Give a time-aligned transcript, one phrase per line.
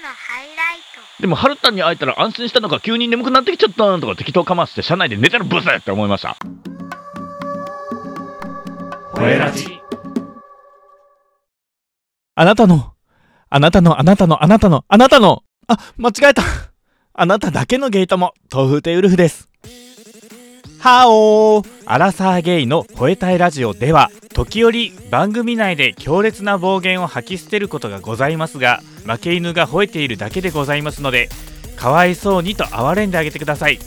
[0.00, 0.78] のハイライ
[1.16, 6.36] トでも、ハルタンに会えたら安心したのか、急に眠くなってきちゃったとか適当かまして、車内で寝てるブスって思いました。
[9.14, 9.80] 声ラジ
[12.34, 12.92] あなたの、
[13.50, 16.42] あなたの、あなたの、あなたの、あなたの、あ、間違えた。
[17.14, 19.50] あなただけのゲートも、豆腐亭ウルフです。
[20.82, 31.28] ハオーアラサーゲイの吠えたいラジオでは、時折番組内で強烈な暴言を吐き捨てることがございますが、負け犬が吠えているだけでございますので、
[31.76, 33.78] かわいそうにと哀れんであげてください。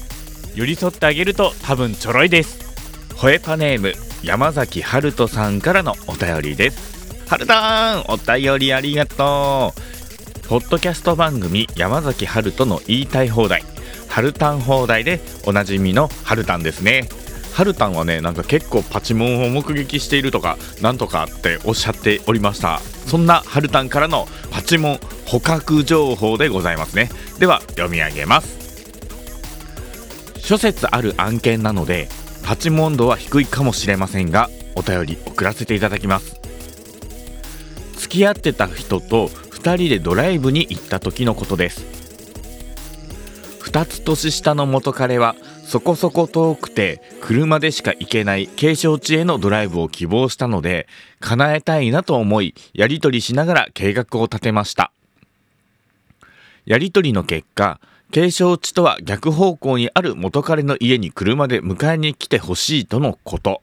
[0.55, 3.13] 寄り添ってあげると多分ちょろいです。
[3.13, 3.91] ホエパネーム、
[4.23, 7.27] 山崎春人さんからのお便りです。
[7.27, 10.47] ハルタンお便りありがとう。
[10.47, 13.65] ポッドキャスト番組山崎春人の言いたい放題、
[14.15, 17.09] ハルタン放題でおなじみのハルタンですね。
[17.51, 22.79] ハルタンはね、なんか結構パチモンを目撃しているとか、なんとかっておっしゃっておりました。
[22.79, 27.09] そんなハルタンからのパチモン捕獲情報でございますね。
[27.39, 28.55] では、読み上げます。
[30.37, 32.07] 諸説ある案件なので、
[32.41, 36.39] パチモン度は低いかもしれませんが、お便り送らせていただきます。
[37.97, 41.94] 付き合ってた人と2人でドライブに行った時のことです。
[43.75, 50.87] 2つ年下の元彼はそこそこ遠くて車でしか行けない景勝地へのドライブを希望したので
[51.19, 54.93] 叶えたいなと思いやり取りしながら計画を立てました。
[56.65, 57.81] やり取りの結果
[58.13, 63.61] 景勝地とは逆方向にある元彼の家に車で迎えに来てほしいとのこと。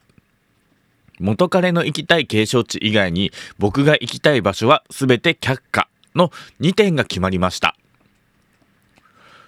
[1.21, 7.77] 元彼の行きたい景勝地以外に僕が行きたい場所は全て却下の2点が決まりました。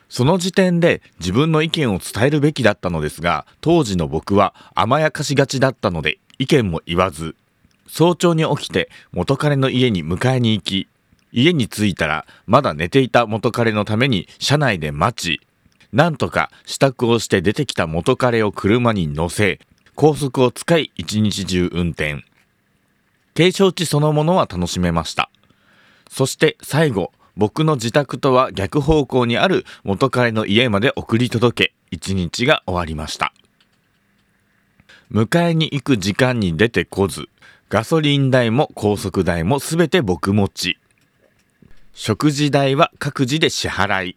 [0.08, 7.36] その時点で自分の意見を伝えるべきだったのですが当時の僕は甘やかしがちだったので意見も言わず
[7.86, 10.88] 早朝に起きて元彼の家に迎えに行き
[11.32, 15.47] 家に着いたらまだ寝ていた元彼のために車内で待ち
[15.92, 19.60] なんとか支度をして出てきた元彼を車に乗せ
[19.94, 22.25] 高速を使い一日中運転。
[23.34, 25.31] 景勝地そのものは楽しめました。
[26.10, 33.33] そして最後僕の自宅とは逆方向にある元彼の家まで送り届け一日が終わりました。
[35.11, 37.28] 迎えに行く時間に出てこず
[37.69, 40.78] ガソリン代も高速代も全て僕持ち。
[41.93, 44.17] 食事代は各自で支払い。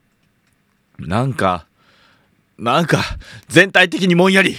[0.99, 1.67] なんか
[2.57, 3.03] なんか
[3.47, 4.55] 全体的にもんやり。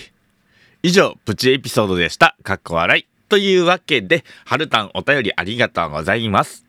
[0.83, 2.37] 以上プチエピソードでした。
[2.45, 3.07] かっこ笑い。
[3.29, 6.68] というわけではるたんお便りありがとうございます。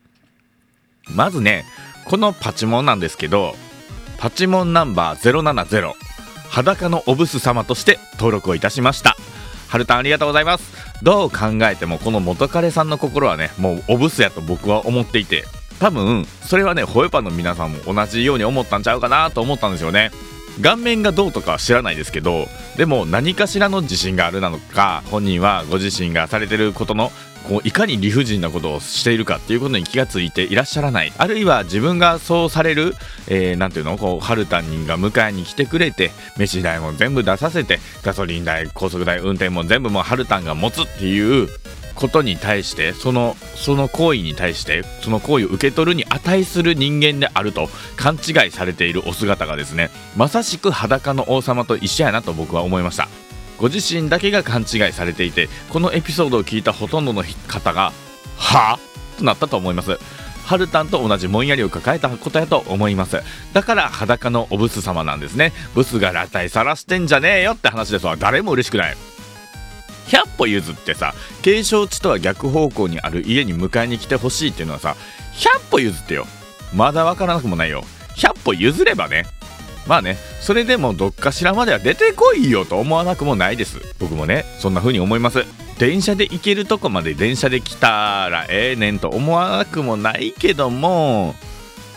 [1.14, 1.64] まずね
[2.04, 3.54] このパチモンなんですけど
[4.18, 5.92] パチモンナンバー070
[6.48, 9.16] 裸のおブス様として登録をいたしました。
[9.68, 10.72] はるたんありがとうございます。
[11.02, 15.44] どう考えてもこの元彼さんの心はねもうおブスやと僕は思っていて
[15.78, 20.10] 多分それはねホエパの皆さんも同じように思ったんちゃうかなと思ったんですよね。
[20.60, 27.12] 顔面がどうとかは知らないですけどでも何かしらの自信があるなのか本人はご自身がされてることの
[27.48, 31.12] こういかに理不尽なことをしているかっていうことに気がついていらっしゃらない。
[31.16, 32.94] あるいは自分がそうされる、
[33.28, 33.96] えー、ていうの？
[33.98, 41.48] こうハルタン人が迎えに来てくれて飯代も全部出させてガソリン代高速代運転も全部もうハルタンが持つっていう
[41.94, 53.08] ことに対してそのその行為に対してその行為を受け取るに値する人間であると勘違いされているお姿がですねまさしく裸の王様と一緒やなと僕は思いました。
[53.60, 57.92] ご自身だけが勘違いされていてこのエピソードを聞いたほとんどの方が
[58.38, 58.78] は？
[59.16, 59.98] ぁとなったと思います。
[60.46, 63.22] ハルタンと同じぼんやりを抱えたことやと思います。
[63.52, 65.52] だから裸のおブス様なんですね。
[65.74, 68.16] ブスが裸体さらしてんじゃねえよって話ですわ。
[68.16, 68.96] 誰も嬉しくない。
[70.08, 74.96] 100歩譲ってさ景勝地とは逆方向にある家に迎えに来てほしいっていうのはさ
[75.34, 76.26] 100歩譲ってよ。
[76.74, 77.84] まだわからなくもないよ。
[78.16, 79.26] 100歩譲ればね
[79.86, 83.78] まあねそれでもどっかしらまでは出てこいよと思わなくもないです。
[83.98, 85.44] 僕もねそんな風に思います。
[85.78, 91.34] 電車で行けるとこまで電車で来たらええねんと思わなくもないけども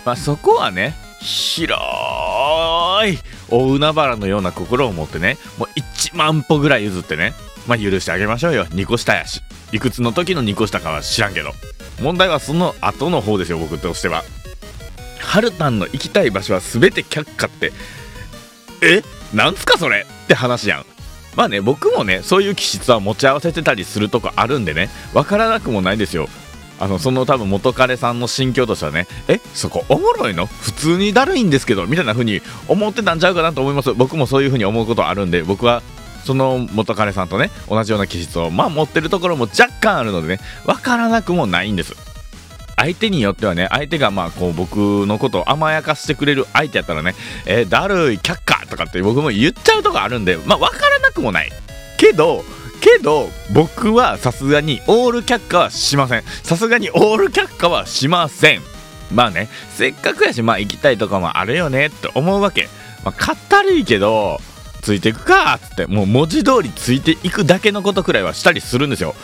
[0.05, 3.19] まあそこはね広い
[3.49, 7.33] 大海原のような心を持ってねもう1万歩ぐらい譲ってね
[7.67, 8.65] まあ許してあげましょうよ。
[8.67, 9.41] 2個下やし。
[9.73, 11.51] いくつの時の2個下かは知らんけど。
[12.01, 14.23] 問題はその後の方ですよ僕としては。
[15.33, 17.73] ハルタンの行きたい場所は全て却下って。
[18.83, 19.01] え？
[19.35, 20.05] なんすかそれ？
[20.25, 20.85] って話やん。
[21.35, 24.89] まあね僕もねそういう気質は持ち合わせてたりするとこあるんでね。
[25.11, 26.27] わからなくもないですよ。
[26.79, 29.07] あのその多分元彼さんの心境としてはね。
[29.27, 29.39] え？
[29.55, 30.45] そこおもろいの？
[30.45, 31.87] 普通にだるいんですけど？
[31.87, 33.91] みたいな風に思ってたんちゃうかなと思います。
[33.95, 35.41] 僕もそういう風に思うことあるんで。
[35.41, 35.81] 僕は
[36.25, 40.37] その元彼さんとね同じような気質をまあ持ってるところも若干あるのでね。
[40.67, 42.12] わからなくもないんです。
[42.75, 47.15] 相手によってはね相手がまあこう僕のことを甘やかしてくれる相手やったらね
[47.45, 51.51] えー、だるい却下とかって僕も言っちゃうとこあるんでまあ分からなくもない。
[51.97, 52.43] けど
[52.81, 56.23] けど僕はさすがにオール却下はしません。
[56.43, 58.61] さすがにオール却下はしません。
[59.13, 62.67] まあねせっかくやしまあ行きたいとこもあるよねって思うわけ。
[63.05, 64.41] まあかったるいけど
[64.81, 69.15] ついていくかっつってもう文字通りついていくだけのことくらいはしたりするんですよ。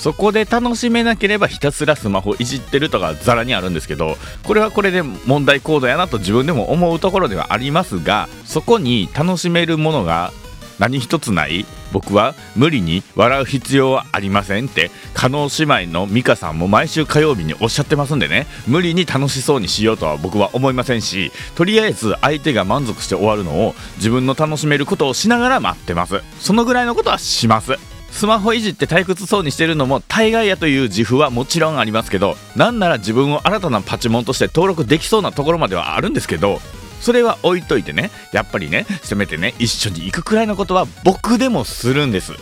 [0.00, 10.32] そこで楽しめなければひたすらスマホいじってるとかザラにあるんですけどこれはこれで問題行動やなと自分でも思うところではありますがそこに楽しめるものが
[10.78, 26.22] 何一つない僕は無理に笑う必要はありませんって加納姉妹の美香さんも毎週火曜日におっしゃってますんでね無理に楽しそうにしようとは僕は思いませんしとりあえず相手が満足して終わるのを自分の楽しめることをしながら待ってます。
[26.38, 27.89] そのぐらいのことはします。
[28.10, 36.60] スマホいじって退屈そうにしてるのも大概やという自負はもちろんありますけどなんなら自分を新たなパチモンとして登録できそうなところまではあるんですけど
[37.00, 42.32] それは置いといてねやっぱりねせめてね一緒に行くくらいのことは僕でもするんです。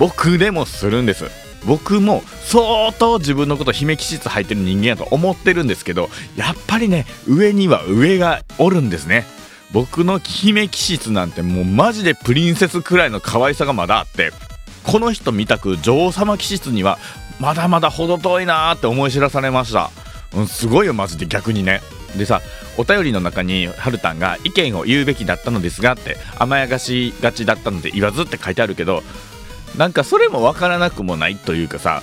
[0.00, 1.26] 僕でもするんです。
[1.64, 9.24] 僕も相当自分のこと姫気質入ってる人間やと思ってるんですけどやっぱりね上には上がおるんですね。
[9.72, 14.32] 僕の姫気質なんてもうマジでプリンセスくらいの可愛さがまだあって
[14.84, 16.98] この人見たく女王様気質には
[17.40, 19.90] まだまだ程遠いなーって思い知らされました、
[20.34, 21.80] うん、すごいよマジで逆にね。
[22.16, 22.42] でさ
[22.78, 29.02] お便りの中にはるたんが意見を言うべきだったのですがって甘やかしがちだったので言わずって書いてあるけど
[29.76, 32.02] なんかそれも分からなくもないというかさ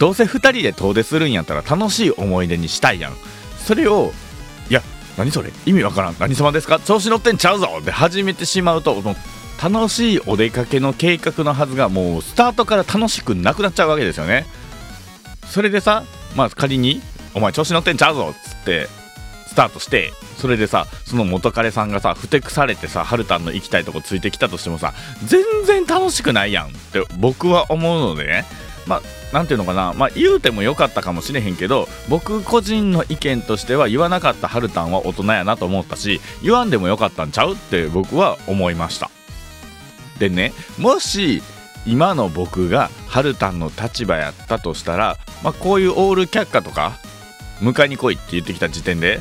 [0.00, 3.12] どうせ2人で遠出するんやったら楽しい思い出にしたいやん。
[3.58, 4.12] それを
[4.68, 4.82] いや
[5.16, 5.52] 何それ？
[5.66, 6.16] 意味わからん。
[6.18, 6.80] 何様ですか？
[6.80, 7.78] 調子乗ってんちゃうぞ！
[7.80, 9.16] って始めてしまうともう
[9.62, 14.46] 楽しいお出かけの計画のはずがもうスタートから楽しくなくなっちゃうわけですよね。
[15.46, 16.04] それでさ
[16.36, 17.00] まあ仮に
[17.34, 18.88] 「お前調子乗ってんちゃうぞ」っつって
[19.46, 24.92] スタートしてそれでさその元彼さんがさふてくされてさはるたんの行きたいとこついてきたとしてもさ
[25.24, 28.44] 全然楽しくないやんって僕は思うのでね。
[28.86, 29.02] まあ
[29.32, 29.94] 何ていうのかな。
[29.94, 39.10] まあ言うてもよかったかもしれへんけど僕個人の意見としては言わなかったはるたんは大人やなと思ったし言わんでもよかったんちゃうって僕は思いました。
[40.18, 41.42] でねもし
[41.86, 46.98] 今の僕がはるたんの立場やったとしたら、まあ、こういうオール却下とか
[47.60, 49.20] 迎えに来いって言ってきた時点で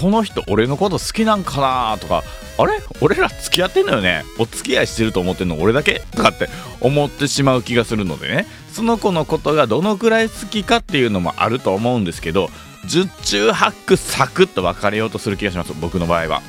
[0.00, 2.22] この人俺のこと好きなんかなとか
[2.58, 2.82] あれ？
[3.00, 4.24] 俺ら付き合ってんのよね？
[4.38, 5.58] お付き合いしてると思ってんの？
[5.58, 6.02] 俺だけ？
[6.10, 6.50] とかって
[6.82, 8.46] 思ってしまう気がするのでね。
[8.70, 12.50] その子のことがどのくらい好きかっていうのもあると思うんですけど
[12.86, 16.42] 十中八九サクッと別れようとする気がします僕の場合は。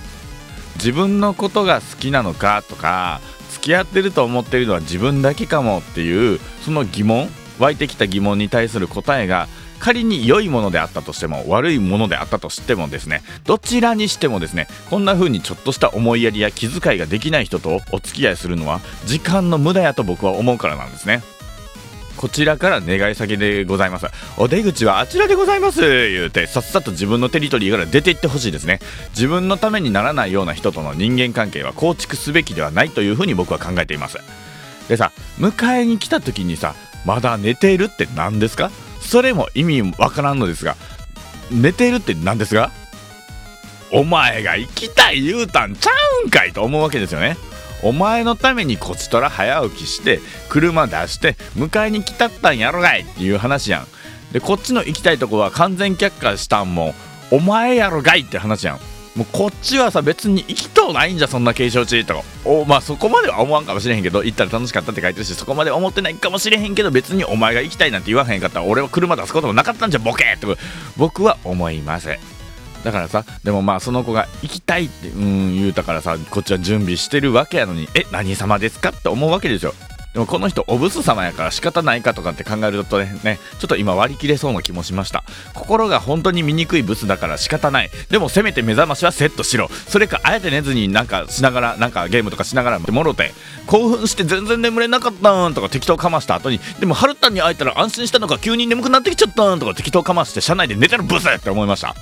[0.75, 3.21] 自分のことが好きなのかとか
[3.61, 7.29] 付き合ってると思ってるのは自分だけかもっていうその疑問
[7.59, 9.47] 湧いてきた疑問に対する答えが
[9.77, 21.21] 仮に良いものであったとしても悪いものであったとしてもですねどちらにしてもですねこんな風にちょっとした思いやりや気遣いができない人とお付き合いするのは時間の無駄やと僕は思うからなんですね。
[22.21, 24.05] こちらから願い先でございます。
[24.37, 25.81] お出口はあちらでございます。
[25.81, 28.79] 言うてさっさと自分のテリトリーから出ていってほしいですね。
[29.09, 34.19] 自分のためにならないような人との人間関係は構築すべきではないというふうに僕は考えています。
[34.87, 36.75] でさ迎えに来た時にさ
[37.05, 38.69] まだ寝ているって何ですか？
[38.99, 40.75] それも意味わからんのですが
[41.49, 42.69] 寝ているって何ですが
[43.91, 45.91] お前が行きたい言うたんちゃ
[46.23, 47.35] うんかいと思うわけですよね。
[47.83, 50.19] お前のためにこちとら早起きして
[50.49, 53.87] 車出して迎えに来たったんやろがいっていう話やん。
[54.33, 56.93] でこっちの行きたいとこは完全却下したんも
[57.31, 58.79] お前やろがいって話やん。
[59.15, 62.23] もうこっちはさ別に行きとうないんじゃそんな継承地とか。
[62.45, 70.47] おまあそこまでは思わんかもしれへんけど行ったら楽しかったって書いてるしそこまで思ってないかもしれへんけど別にお前が行きたいなんて言わへんかったら俺は車出すこともなかったんじゃボケって
[70.97, 72.09] 僕は思います
[72.83, 79.73] だからさでもまあその子が行きたいってうん言うたからさこっちは準備してるわけやのにえ何様ですかって思うわけですよ
[80.13, 85.23] でもこの人おブス様やから仕方ないかとかって考えるとねちょっと今割り切れそうな気もしました。
[85.53, 87.89] 心が本当に醜いブスだから仕方ない。
[88.09, 89.69] でもせめて目覚ましはセットしろ。
[89.69, 93.31] それかあえて寝ずになんかしながらなんかゲームとかしながらもろて。
[93.67, 96.59] 興奮して全然眠れなかったんとか適当かました後に。
[96.81, 101.95] でもハルタンに会えたら安心したのか急に眠くなってきちゃったんとか適当かまして車内で寝てるブスって思いました。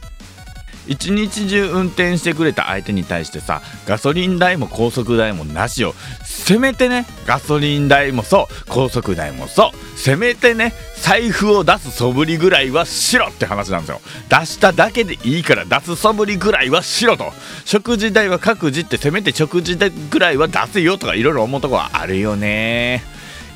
[0.90, 5.94] 一日中運転してくれた相手に対してさガソリン代も高速代もなしよ。
[6.26, 8.66] せめてねガソリン代もそう。
[8.68, 9.98] 高速代もそう。
[9.98, 14.02] せめてね財布を出す素振りぐらいはしろって話なんですよ。
[14.30, 17.32] 出しただけでいいから出す素振りぐらいはしろと。
[17.66, 23.04] 食事代は各自ってせめて食事代ぐらいは出せよとかいろいろ思うとこはあるよね。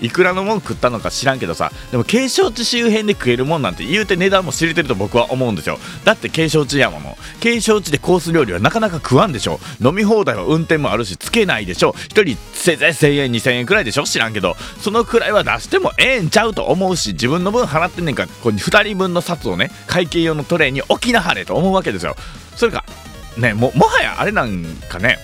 [0.04, 5.80] いくらのもん食ったのか知らんけどさでも景勝地周辺で食えるもんなんて言うて値段も知れてると僕は思うんですよ。
[6.04, 7.18] だって景勝地やもの。
[7.40, 9.60] 景勝地でコース料理はなかなか食わんでしょ。
[9.82, 11.94] 飲み放題は運転もあるしつけないでしょ。
[11.94, 14.04] 1人せいぜい1000円2000円くらいでしょ。
[14.04, 14.58] 知らんけど。
[14.82, 22.16] そのくらいは出してもええんちゃうと思うし自分の分払ってんねんからこ2人分の札をね会計用のトレーに置きなはれと思うわけですよ。
[22.58, 22.84] それか
[23.38, 25.18] ねももはやあれなんかね。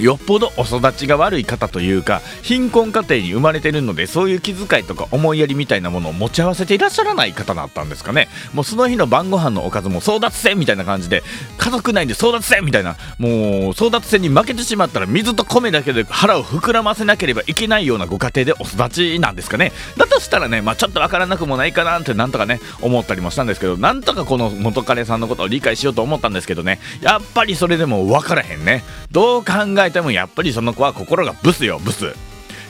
[0.00, 8.28] よっぽどお育ちが悪い方というか貧困家庭に生まれてるのでそういう気遣いとか思いやりみたいなものを持ち合わせていらっしゃらない方だったんですかね。
[8.54, 11.22] もうその日の晩ご飯のおかずも争奪戦みたいな感じで
[11.58, 12.96] 家族内で争奪戦みたいな。
[13.18, 13.30] もう
[13.70, 19.72] 争奪戦に負けてしまったら水と米だけで腹を膨らませなければいけないようなご家庭でお育ちなんですかね。
[19.96, 28.82] だとしたらね、まあ、ちょっとわからなくもないかなってなんとかね思ったりもしたんですけどなんとかこの元彼さんのことを理解しようと思ったんですけどねやっぱりそれでも分からへんね。
[29.10, 32.14] どう考えてもやっぱりその子は心がブスよブス。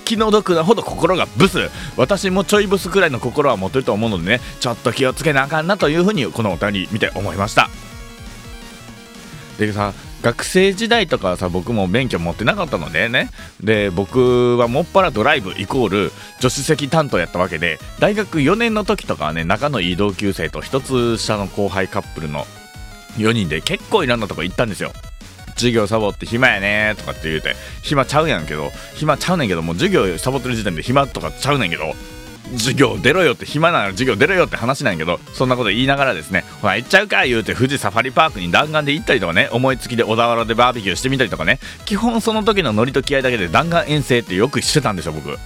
[0.04, 1.70] 気の毒なほど心がブス。
[1.96, 7.68] 私もちょいブスくらいの心は持ってると思うのでねちょっと気をつけなあかんなというふうにこのお便り見て思いました。
[9.58, 13.30] でさ学生時代とかはさ僕も免許持ってなかったのでね。
[13.62, 22.46] で僕はもっぱらドライブイコール助手席担当やったわけで大学4年の時とかはね仲のいい同級生と1つ下の後輩カップルの
[23.16, 24.92] 4人で結構いろんなとこ行ったんですよ。
[25.50, 31.94] 授業サボって暇やねとかって言うて暇ちゃうやんけど暇ちゃうねんけどもう授業サボってる時点で暇とかちゃうねんけど
[32.52, 45.36] 授業出ろよって暇なら授業出ろよって話なんやけどそんなこと言いながらですねほら行っちゃうか言うて富士サファリパークに弾丸で行ったりとかね思いつきで小田原でバーベキューしてみたりとかね基本その時のノリと気合だけで弾丸遠征ってよくしてたんですよ僕。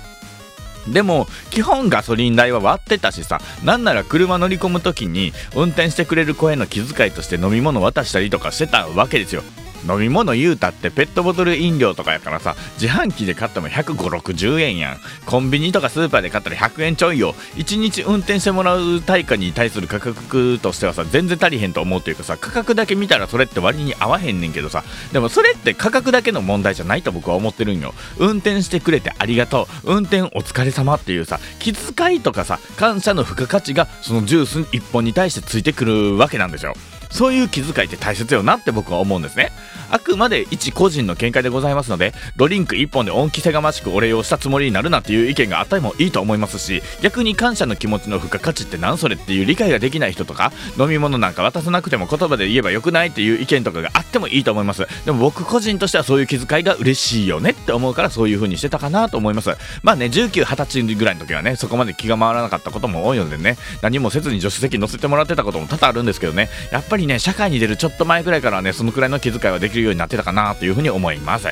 [0.88, 9.42] でも基本ガソリン代は割ってたしさなんなら車乗り込む時に運転してくれる子への気遣いとして飲み物渡したりとかしてたわけですよ。
[9.88, 14.96] 飲み物言うたってペットボトル飲料とかやからさ自販機で買っても15060円やん。
[15.26, 17.34] コンビニとかスーパーで買ったら100円ちょいよ。
[17.56, 24.84] 1日運転してもらう対価に対する価格としてはさ全然足りへんと思うというかさ価格だけ見たらそれって割に合わへんねんけどさ。
[25.12, 27.94] でもそれって価格だけの問題じゃないと僕は思ってるんよ。
[28.18, 29.94] 運転してくれてありがとう。
[29.94, 36.74] 運転お疲れ様っていうさ気遣いとかさ感謝の付加価値がそのジュース1本に対してついてくるわけなんですよ。
[37.14, 39.52] そういう気遣いって大切よなって僕は思うんですね。
[39.90, 54.85] あくまで一個人の見解でございますのでドリンク1本で恩着せがましくお礼をしたつもりになるなっていう意見があってもいいと思いますし逆に感謝の気持ちの付加価値って何それっていう理解ができない人とか飲み物なんか渡さなくても言葉で言えばよくないっていう意見とかがあってもいいと思います。
[55.04, 59.56] でも僕個人としてはそういう気遣いが嬉しいよねって思うからそういう風にしてたかなと思います。
[59.85, 71.49] まあね19、20歳ぐらいの時はねそこまで気が回らなかったことも多いのでね何もせずに助手席乗せてもらってたことも多々あるんですけどねやっぱりね社会に出るちょっと前ぐらいからはねそのくらいの気遣いはできるようになってたかなというふうに思います。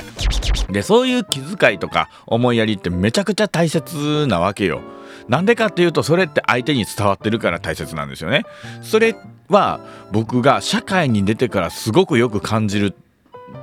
[0.69, 4.81] でそういう気遣いとか思いやりってめちゃくちゃ大切なわけよ。
[5.27, 8.43] なんでかっていうとそれって相手に伝わってるから大切なんですよね。
[8.81, 9.15] それ
[9.49, 9.79] は
[10.11, 12.95] 僕が社会に出てからすごくよく感じる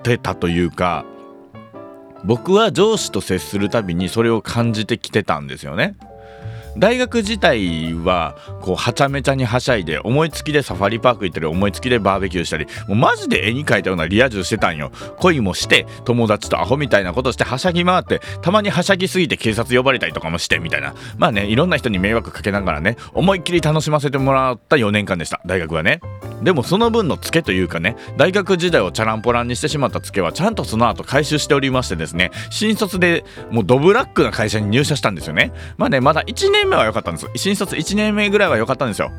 [0.03, 1.05] てたというか
[2.25, 5.97] 僕は上司と接するたびにそれを感じてきてたんですよね。
[6.81, 14.91] 大学自体はこうはちゃめちゃにはしゃいで思いつきでサファリパーク行ったり思いつきでバーベキューしたりもうマジで絵に描いたようなリア充してたんよ。
[15.19, 20.95] 恋もして友達とアホみたいなことしてはしゃぎ回ってたまにはしゃぎすぎて警察呼ばれたりとかもしてみたいな。
[21.19, 25.43] まあねいろんな人に迷惑かけながらね思いっきり楽しませてもらった4年間でした。
[25.45, 26.01] 大学はね。
[26.43, 35.53] でもその分のツケというかね大学時代をチャランポランにしてしまったツケはちゃんとその後回収しておりましてですね新卒でもうドブラックな会社に入社したんですよね。
[35.77, 39.13] まあねまだ1年目は良かったんです新卒1年目ぐらいは良かったんですよ。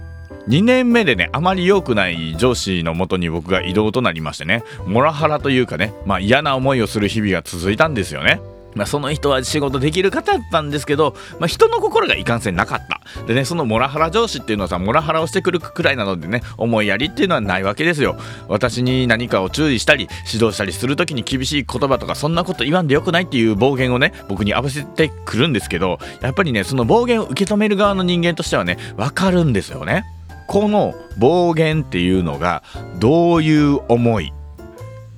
[0.48, 8.42] 2年目でねあまり良くない上司のもとに僕が異動となりましてねモラハラというかねまあ嫌な思いをする日々が続いたんですよね。
[8.76, 13.02] まあ、その人は仕事できる方だったんですけど、まあ、人の心がいかんせんなかった。
[13.26, 18.18] でねそのモラハラ上司っていうのはさモラハラをしてくるくらいなのでね思いやりっていうのはないわけですよ。
[18.48, 30.04] 私に何かを注意したり指導したりする時に厳しい言葉とかそんなこと言わんでよくないっていう暴言をね僕に合わせてくるんですけどやっぱりねその暴言を受け止める側の人間としてはね分かるんですよね。
[30.48, 32.64] この暴言っていうのが
[33.00, 34.34] どういう思い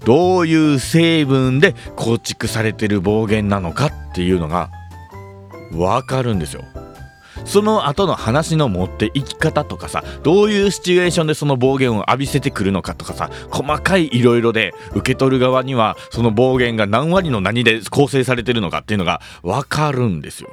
[0.05, 4.69] どういう成分で構築されてる暴言なのかっていうのが
[5.71, 6.63] 分かるんですよ。
[7.45, 20.49] その後の話の持っていき方とかさどういうシチュエーションでその暴言を浴びせてくるのかとかさ細かいいろいろで受け取る側にはその暴言が何割の何で構成されてるのかっていうのが分かるんですよ。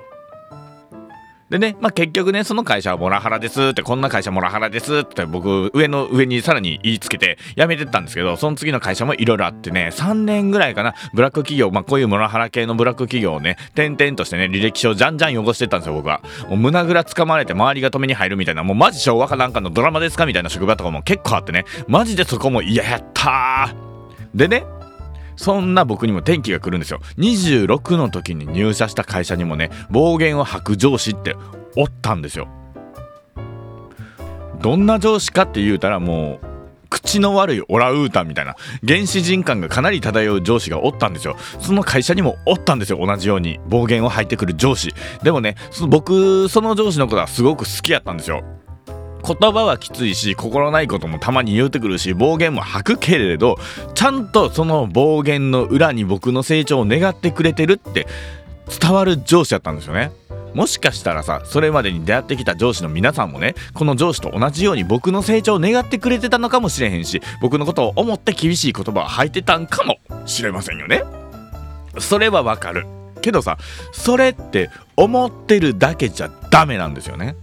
[1.51, 16.21] でね、まあ、結局ね、その会社はモラハラですって、こんな会社モラハラですって僕、上の上にさらに言いつけて辞めてったんですけど、その次の会社もいろいろあってね、3年ぐらいかな、ブラック企業、まあ、こういうモラハラ系のブラック企業をね、点々としてね、履歴書をじゃんじゃん汚してったんですよ、僕は。
[16.49, 23.75] もう胸ぐらつかまれて周りが止めに入るみたいな、もうマジ昭和かなんかのドラマですかみたいな職場とかも結構あってね、マジでそこも嫌やった。
[24.37, 24.63] でね、
[25.41, 27.01] そんな僕にも転機が来るんですよ。
[27.17, 31.35] 26の時に入社した会社にもね暴言を吐く上司って
[31.79, 32.47] おったんですよ。
[34.61, 36.47] どんな上司かって言うたらもう
[36.91, 38.55] 口の悪いオラウータンみたいな
[38.87, 41.37] 原始人感がかなり漂う上司がおったんですよ。
[41.59, 44.93] その会社にもおったんですよ同じように暴言を吐いてくる上司。
[45.23, 45.57] でもね
[45.89, 48.45] 僕その上司のことはすごく好きやったんですよ。
[49.39, 53.59] 言葉はきついし心ないこともたまに言うてくるし暴言も吐くけれど
[53.95, 58.09] ちゃんとその暴言の裏に僕の成長を願ってくれてるって
[58.81, 60.11] 伝わる上司やったんですよね。
[60.55, 71.05] もしかしたらさそれまでに出会ってきた上司の皆さんもねこの上司と同じように僕の成長を願ってくれてたのかもしれへんし僕のことを思って厳しい言葉を吐いてたんかもしれませんよね。
[71.99, 72.87] それはわかる。
[73.23, 73.59] けどさ
[73.93, 77.37] それって思ってるだけじゃダメなんですよね。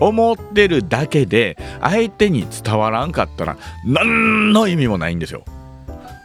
[0.00, 5.44] 思ってるだけで相手に伝わらんかったら何の意味もないんですよ。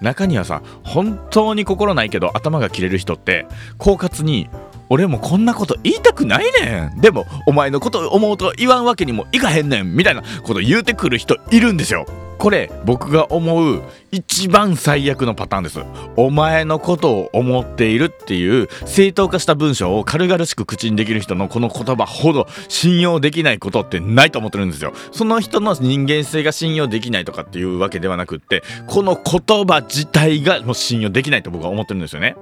[0.02, 3.46] 中にはさ本当に心ないけど頭が切れる人って
[3.80, 4.50] 狡猾に
[4.90, 7.02] 俺もこんなこと言いたくないねん。
[7.02, 12.06] でもお前のこと思うと言わんわけにもいかへんねんみたいなこと言うてくる人いるんですよ。
[12.38, 15.80] これ僕が思う一番最悪のパターンです。
[16.16, 24.94] お前のことを思っているっていう正当化した文章を軽々しく口にできる人のこの言葉ほど信用できないことってないと思ってるんですよ。
[25.12, 32.36] その人の人間性が信用できないとかっていうわけではなくってこの言葉自体がもう信用できないと僕は思ってるんですよね。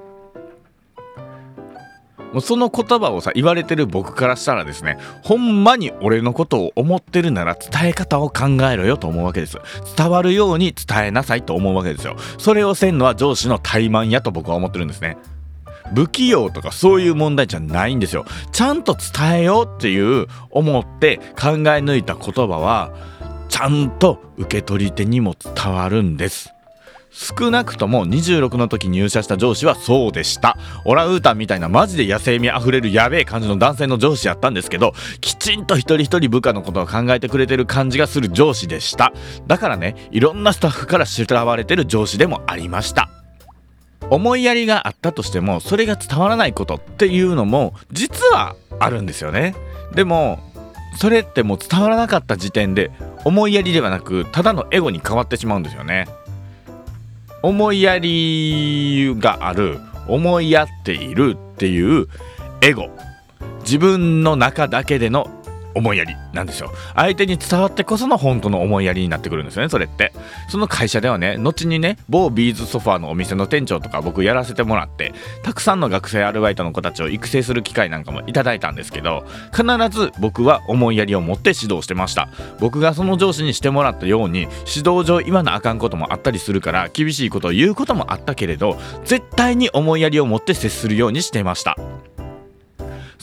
[2.34, 9.58] もうその言葉をさ言われてる僕からしたらですねほんまに俺のことを思ってるなら伝え方を考えろよと思うわけです。
[9.96, 12.16] 伝わるように伝えなさいと思うわけですよ。
[12.38, 15.18] それをせんのは上司の怠慢やと僕は思ってるんですね。
[15.96, 18.26] 不器用とかそういう問題じゃないんですよ。
[18.52, 22.92] ちゃんと伝えようっていう思って考え抜いた言葉は
[23.50, 26.54] ちゃんと受け取り手にも伝わるんです。
[27.14, 30.58] 少なくとも26の時入社した上司はそうでした。
[30.84, 39.14] オラウータンみたいなマジで野生味あふれるやべえ感じの男性の上司やったんですけどきちんと一人一人部下のことを考えてくれてる感じがする上司でした。
[39.46, 43.10] だからねいろんなスタッフから慕われてる上司でもありました。
[44.10, 49.56] 思いやりがあったとしてもそれが伝わらないことっていうのも実はあるんですよね。
[49.94, 50.40] でも
[50.98, 52.92] それってもう伝わらなかった時点で
[53.24, 56.08] 思いやりではなくただのエゴに変わってしまうんですよね。
[57.44, 59.78] 思いやりがある
[60.08, 62.08] 思いやっているっていう
[62.62, 62.90] エゴ。
[63.66, 65.30] 自分の中だけでの
[65.76, 70.14] 思いやりなんですよ相手に伝わってこその本当の思いやりになってくるんですよねそれって。
[70.50, 82.30] その会社ではね後にね某ビーズソファーのお店の店長とか僕やらせてもらってたくさんの学生アルバイトの子たちを育成する機会なんかもいただいたんですけど必ず僕は思いやりを持って指導してました。
[82.60, 91.76] 僕がその上司にしてもらったように指導上言わなあかんこともあったりするから厳しいことを言うこともあったけれど絶対に思いやりを持って接するようにしてました。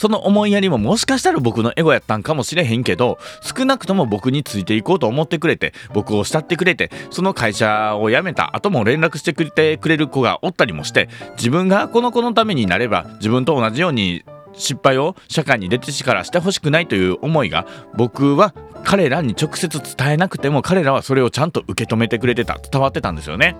[0.00, 23.54] その思いやりももしかしたら僕のエゴやったんかもしれへんけど少なくとも僕についていこうと思ってくれて僕を慕ってくれてその会社を辞めた後も連絡してくれてくれる子がおったりもして自分がこの子のためになれば自分と同じように失敗を社会に出てからしてほしくないという思いが僕は彼らに直接伝えなくても彼らはそれをちゃんと受け止めてくれてた伝わってたんですよね。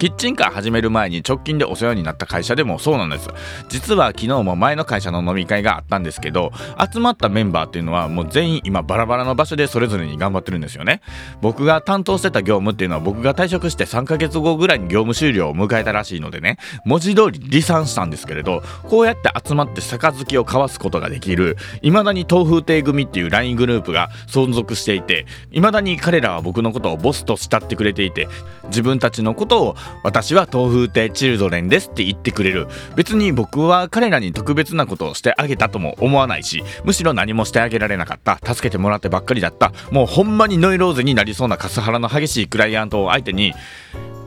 [0.00, 3.28] キッチンカー始める前に直近でお世話になった会社でもそうなんです。
[3.68, 6.52] 実は昨日も前の会社の飲み会があったんですけど
[6.90, 11.02] 集まったメンバーっていうのはもう全員今バラバラの場所でそれぞれに頑張ってるんですよね。
[11.42, 21.58] 僕が担当してた業務っていうのは僕が退職して3ヶ月後ぐらいに業務終了を迎えたらしいのでね文字通り離散したんですけれどこうやって集まって杯を交わすことができる。
[21.82, 28.28] 未だに東風亭組っていう LINE グループが存続していて未だに彼らは僕のことをボスと慕ってくれていて
[28.68, 32.66] 自分たちのことを私は豆腐亭チルドレンですって言ってくれる。
[32.96, 38.38] 別に僕は彼らに特別なことをしてあげたとも思わないしむしろ何もしてあげられなかった。
[38.42, 39.72] 助けてもらってばっかりだった。
[39.90, 43.54] もうほんまにノイローゼになりそうなカスハラの激しいクライアントを相手に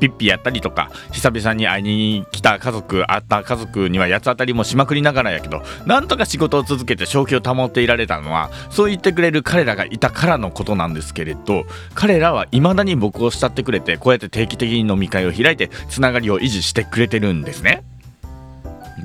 [0.03, 17.83] ピッピやったりとか久々に会いに来た家族会った家族には八つ当たりもしまくりながらやけどなんとか仕事を続けて正気を保っていられたのはそう言ってくれる彼らがいたからのことなんですけれど彼らは未だに僕を慕ってくれてこうやって定期的に飲み会を開いてつながりを維持してくれてるんですね。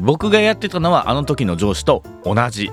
[0.00, 2.70] 僕がやってたのはあの時の上司と同じ。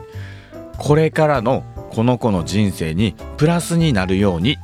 [0.78, 4.58] これからのこの子の人生にプラスになるように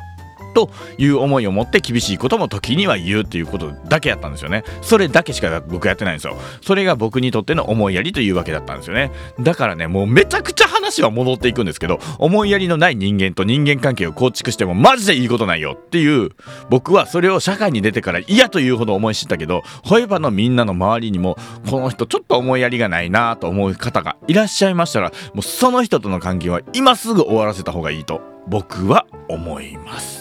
[0.54, 4.64] という思いを持って厳しいことも時には言うっていうことだけやったんですよね。
[4.82, 6.38] それだけしか僕やってないんですよ。
[6.62, 9.12] それが僕にとっての思いやりというわけだったんですよね。
[9.40, 16.30] だからねもうめちゃくちゃ話は戻っていくんですけど思いやりのない人間と人間関係を構築してもマジでいいことないよっていう
[16.70, 21.38] 僕はそれを社会に出てから嫌というほど思い知ったけどホエバのみんなの周りにも
[21.70, 30.21] この人ちょっと思いやりがないなと思う方がいらっしゃいましたらもうその人との関係は今すぐ終わらせた方がいいと僕は思います。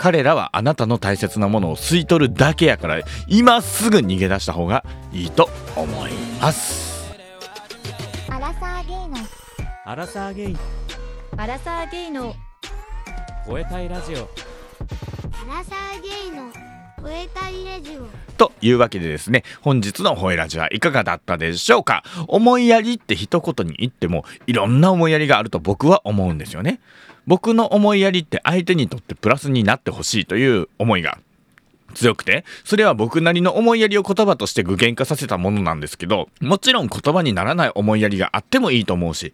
[0.00, 4.82] 彼らはあなたの大切なものを吸い取るだけやから今すぐ逃げ出した方が
[5.12, 7.12] いいと思います。
[8.30, 9.18] アラサーゲイの
[9.84, 10.56] アラサーゲイ。
[11.36, 12.34] アラサーゲイの
[13.46, 14.16] 吠えたいラジオ。
[14.16, 14.20] ア
[15.58, 16.50] ラサーゲイの
[17.06, 18.08] 吠えたいラジオ。
[18.38, 22.04] というわけでですね本日の吠えラジはいかがだったでしょうか？
[22.26, 26.80] 思いやりって一言に言ってもいろんな思いやりがあると僕は思うんですよね
[27.30, 31.20] 僕の思いやりって相手にとってプラスになってほしいという思いが
[31.94, 39.32] 強くて、それは僕なりの思いやりを言葉として具現化させたものなんですけど、もちろん言葉にならない思いやりがあってもいいと思うし、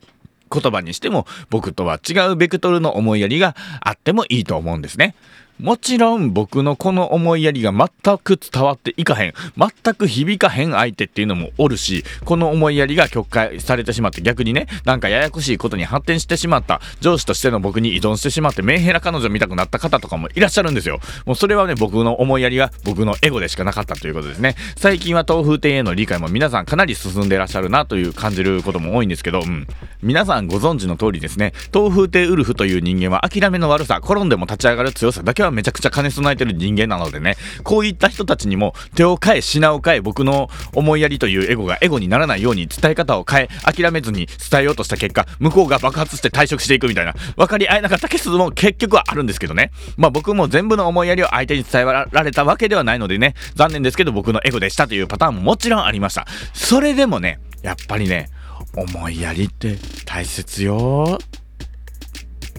[0.52, 5.14] 言葉にしても僕とは違うベクトルの思いやりがあってもいいと思うんですね。
[5.58, 21.00] もちろん僕のこの思いやりが全く伝わっていかへん、全く響かへん相手っていうのもおるし、この思いやりが曲解されてしまって逆にね、なんかややこしいことに発展してしまった上司としての僕に依存してしまってメンヘラ彼女見たくなった方とかもいらっしゃるんですよ。
[21.24, 24.56] もうそれはね、僕の思いやりは僕のエゴでしかなかったということですね。
[24.76, 29.66] 最近は豆腐店への理解も皆さんかなり進んでらっしゃるなという感じることも多いんですけど、うん。
[30.02, 49.70] 皆さんさんご存知の通りですね、豆腐亭ウルフという人間は諦めの悪さ、転んでも立ち上がる強さだけはめちゃくちゃ兼ね備えてる人間なのでね、こういった人たちにも手を変え品を変え僕の思いやりというエゴがエゴにならないように伝え方を変え諦めずに伝えようとした結果向こうが爆発して退職していくみたいな分かり合えなかったケースも結局はあるんですけどね。
[49.96, 53.34] まあ僕も全部の思いやりを相手に伝えられたわけではないのでね。
[53.54, 56.26] 残念ですけど僕のエゴでしたというパターンももちろんありました。
[56.52, 58.28] それでもねやっぱりね
[58.74, 61.18] 思いやりって大切よ。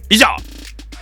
[0.10, 0.26] 以上。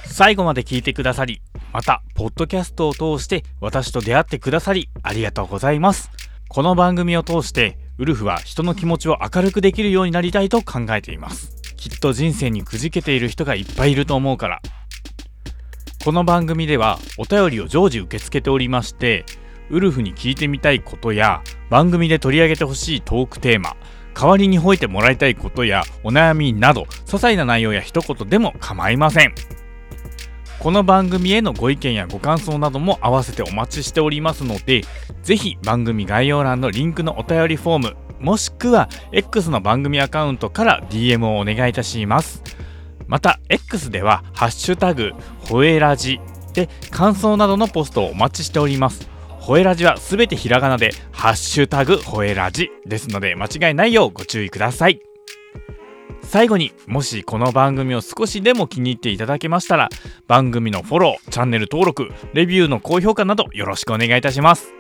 [0.06, 1.42] 最後まで聞いてくださり
[1.74, 6.10] またポッドキャストを通して私と出会ってくださりありがとうございます。
[6.48, 11.52] この番組を通してウルフは人の気持ちを明るくできるようになりたいと考えています。
[11.76, 14.62] きっと人生にくじけている人がいっぱいいると思うから。
[16.06, 19.26] この番組ではお便りを常時受け付けておりまして
[19.72, 23.76] ウルフに聞いてみたいことや番組で取り上げてほしいトークテーマ
[24.16, 29.36] 代わりに吠えてもらいたいことやお悩みなど些細な内容や一言でも構いません。
[30.60, 34.82] この番組へのご意見やご感想なども合わせてお待ちしておりますので
[35.22, 42.42] ぜひ番組概要欄のリンクのお便りフォームもしくは X の番組アカウントから DM をお願いいたします。
[43.08, 45.12] また X では「ハッシュタグ
[45.48, 46.20] ほえラジ」
[46.54, 49.15] で感想などのポストをお待ちしております。
[49.46, 55.02] ほえラジはすべてひらがなで「ハッシュタグほえラジ」ですので間違いないようご注意ください。
[56.24, 59.90] 最後にもしこの番組を少しでも気に入っていただけましたら
[60.28, 64.74] 番組のフォローチャンネル登録レビューの高評価などよろしくお願いいたします。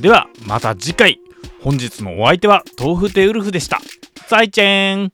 [0.00, 1.20] ではまた次回。
[1.62, 3.80] 本日のお相手は豆腐亭ウルフでした。
[4.26, 5.06] 再见。